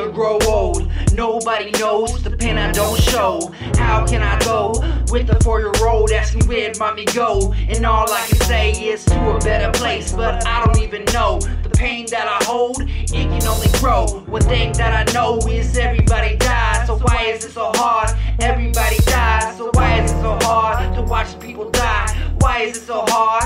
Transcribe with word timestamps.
or 0.00 0.10
grow 0.10 0.38
old. 0.46 0.90
Nobody 1.14 1.70
knows 1.72 2.22
the 2.22 2.30
pain 2.30 2.56
I 2.56 2.72
don't 2.72 3.00
show. 3.00 3.52
How 3.76 4.06
can 4.06 4.22
I 4.22 4.38
go 4.40 4.72
with 5.10 5.26
the 5.26 5.38
four 5.44 5.60
year 5.60 5.72
old 5.86 6.10
asking 6.10 6.46
where'd 6.46 6.78
mommy 6.78 7.04
go? 7.06 7.52
And 7.68 7.84
all 7.84 8.10
I 8.10 8.26
can 8.28 8.40
say 8.40 8.72
is 8.72 9.04
to 9.06 9.30
a 9.30 9.38
better 9.40 9.70
place, 9.78 10.12
but 10.12 10.46
I 10.46 10.64
don't 10.64 10.82
even 10.82 11.04
know 11.12 11.38
the 11.62 11.70
pain 11.70 12.06
that 12.10 12.26
I 12.26 12.44
hold. 12.44 12.80
It 12.80 13.10
can 13.10 13.46
only 13.46 13.68
grow. 13.78 14.06
One 14.26 14.42
thing 14.42 14.72
that 14.72 15.08
I 15.08 15.12
know 15.12 15.38
is 15.48 15.76
everybody 15.76 16.36
dies. 16.36 16.86
So 16.86 16.96
why 16.98 17.24
is 17.24 17.44
it 17.44 17.52
so 17.52 17.72
hard? 17.74 18.10
Everybody 18.40 18.96
dies. 19.04 19.56
So 19.58 19.70
why 19.74 20.00
is 20.00 20.10
it 20.10 20.20
so 20.20 20.38
hard 20.42 20.94
to 20.94 21.02
watch 21.02 21.38
people 21.40 21.70
die? 21.70 22.06
Why 22.38 22.60
is 22.60 22.76
it 22.76 22.86
so 22.86 23.04
hard 23.08 23.39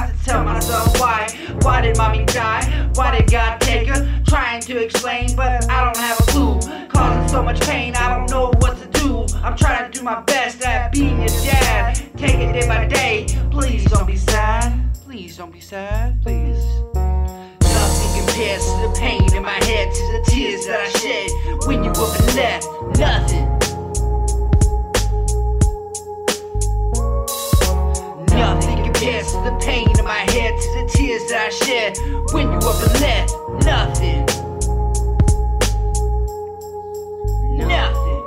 mommy 2.15 2.27
die? 2.27 2.91
Why 2.95 3.17
did 3.17 3.31
God 3.31 3.61
take 3.61 3.89
her? 3.89 4.23
Trying 4.27 4.61
to 4.63 4.79
explain, 4.79 5.35
but 5.37 5.71
I 5.71 5.85
don't 5.85 5.97
have 5.97 6.21
a 6.21 6.23
clue. 6.25 6.61
Causing 6.89 7.29
so 7.29 7.43
much 7.43 7.61
pain, 7.61 7.95
I 7.97 8.17
don't 8.17 8.31
know 8.31 8.53
what 8.61 8.79
to 8.79 8.87
do. 9.01 9.27
I'm 9.43 9.57
trying 9.57 9.91
to 9.91 9.99
do 9.99 10.05
my 10.05 10.21
best 10.23 10.63
at 10.65 10.93
being 10.93 11.19
your 11.19 11.29
dad. 11.29 12.01
Take 12.17 12.37
it 12.37 12.53
day 12.53 12.67
by 12.67 12.87
day. 12.87 13.27
Please 13.51 13.85
don't 13.85 14.07
be 14.07 14.17
sad. 14.17 14.95
Please 15.05 15.37
don't 15.37 15.53
be 15.53 15.61
sad. 15.61 16.23
Please. 16.23 16.65
Nothing 17.63 18.25
compares 18.25 18.65
to 18.65 18.89
the 18.89 18.95
pain 18.99 19.35
in 19.35 19.43
my 19.43 19.65
head, 19.65 19.93
to 19.93 20.03
the 20.13 20.25
tears 20.27 20.67
that 20.67 20.81
I 20.81 20.89
shed 20.99 21.31
when 21.67 21.85
you 21.85 21.91
and 21.91 22.37
left. 22.37 22.67
Nothing. 22.99 23.55
Nothing 28.37 28.85
compares 28.85 29.27
to 29.33 29.39
the 29.43 29.59
pain 29.61 29.89
in 29.99 30.05
my 30.05 30.25
head, 30.33 30.53
to 30.61 30.69
the 30.81 30.91
I 31.47 31.51
when 32.33 32.51
you 32.51 32.57
up 32.57 32.83
and 32.83 33.01
left. 33.03 33.35
Nothing. 33.67 34.25
Nothing. 37.59 38.25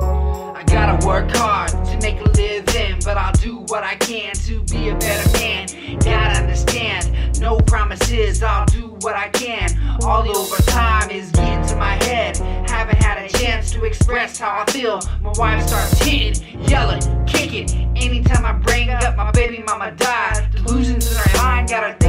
I 0.55 0.63
gotta 0.67 1.03
work 1.03 1.35
hard 1.35 1.71
to 1.71 1.97
make 1.99 2.21
a 2.21 2.29
living, 2.37 2.99
but 3.03 3.17
I'll 3.17 3.33
do 3.33 3.65
what 3.69 3.83
I 3.83 3.95
can 3.95 4.35
to 4.35 4.61
be 4.65 4.89
a 4.89 4.95
better 4.95 5.31
man. 5.39 5.67
Gotta 5.97 6.41
understand, 6.41 7.41
no 7.41 7.57
promises, 7.57 8.43
I'll 8.43 8.67
do 8.67 8.95
what 9.01 9.15
I 9.15 9.29
can. 9.29 9.71
All 10.03 10.21
the 10.21 10.29
overtime 10.29 11.09
is 11.09 11.31
getting 11.31 11.65
to 11.69 11.75
my 11.75 11.95
head. 12.03 12.37
Haven't 12.69 13.01
had 13.01 13.17
a 13.17 13.29
chance 13.29 13.71
to 13.71 13.83
express 13.83 14.37
how 14.37 14.63
I 14.63 14.71
feel. 14.71 14.99
My 15.23 15.33
wife 15.37 15.67
starts 15.67 15.99
hitting, 16.03 16.61
yelling, 16.69 17.01
kicking. 17.25 17.67
Anytime 17.97 18.45
I 18.45 18.53
bring 18.53 18.91
up 18.91 19.17
my 19.17 19.31
baby 19.31 19.63
mama 19.65 19.91
died, 19.93 20.51
delusions 20.51 21.11
in 21.11 21.17
her 21.17 21.37
mind 21.37 21.69
got 21.69 21.83
her 21.83 22.06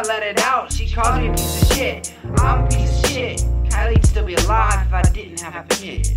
I 0.00 0.02
let 0.04 0.22
it 0.22 0.40
out, 0.40 0.72
she 0.72 0.88
calls 0.88 1.18
me 1.18 1.28
a 1.28 1.30
piece 1.32 1.62
of 1.62 1.76
shit. 1.76 2.14
I'm 2.38 2.64
a 2.64 2.68
piece 2.68 3.04
of 3.04 3.10
shit. 3.10 3.40
Kylie'd 3.68 4.06
still 4.06 4.24
be 4.24 4.32
alive 4.34 4.86
if 4.86 4.94
I 4.94 5.02
didn't 5.02 5.40
have 5.40 5.56
a 5.56 5.68
kid. 5.74 6.16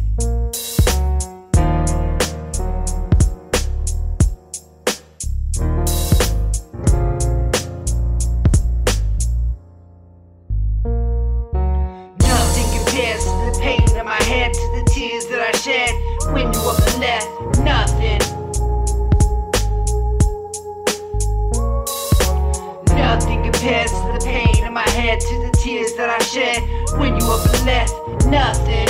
Nothing 12.20 12.70
compares 12.78 13.24
to 13.26 13.52
the 13.52 13.60
pain 13.62 13.98
in 13.98 14.06
my 14.06 14.24
head, 14.24 14.54
to 14.54 14.60
the 14.78 14.90
tears 14.94 15.26
that 15.26 15.42
I 15.42 15.58
shed 15.58 15.92
when 16.32 16.54
you 16.54 16.70
and 16.70 17.00
left. 17.02 17.53
Compares 23.64 23.92
to 23.92 24.12
the 24.12 24.26
pain 24.26 24.66
in 24.66 24.74
my 24.74 24.90
head, 24.90 25.22
to 25.22 25.40
the 25.40 25.52
tears 25.58 25.94
that 25.94 26.10
I 26.10 26.22
shed 26.22 26.64
when 27.00 27.16
you 27.16 27.26
and 27.32 27.66
left. 27.66 27.94
Nothing. 28.28 28.88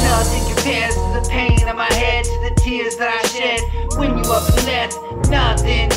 Nothing 0.00 0.54
compares 0.54 0.94
to 0.94 1.20
the 1.20 1.28
pain 1.28 1.68
in 1.68 1.76
my 1.76 1.92
head, 1.92 2.24
to 2.24 2.30
the 2.48 2.54
tears 2.56 2.96
that 2.96 3.10
I 3.12 3.28
shed 3.28 3.60
when 3.98 4.16
you 4.16 4.24
and 4.24 4.64
left. 4.64 4.96
Nothing. 5.28 5.90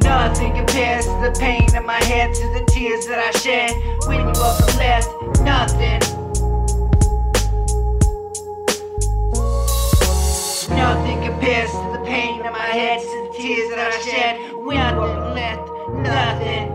Nothing 0.00 0.54
compares 0.54 1.04
to 1.04 1.20
the 1.20 1.36
pain 1.38 1.68
in 1.76 1.84
my 1.84 2.02
head, 2.04 2.32
to 2.32 2.48
the 2.58 2.64
tears 2.72 3.06
that 3.08 3.18
I 3.18 3.30
shed 3.40 3.72
when 4.06 4.20
you 4.20 4.42
and 4.42 4.78
left. 4.78 5.10
Nothing. 5.42 6.03
To 11.44 11.50
the 11.92 12.02
pain 12.06 12.40
in 12.40 12.52
my 12.52 12.58
head, 12.58 13.02
to 13.02 13.28
the 13.28 13.38
tears 13.38 13.68
that 13.68 13.92
I 13.92 14.00
shed 14.00 14.54
up 14.78 14.94
and 14.94 15.34
left. 15.34 15.68
Nothing. 15.90 16.73